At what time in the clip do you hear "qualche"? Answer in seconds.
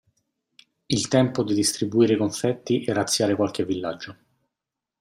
3.35-3.65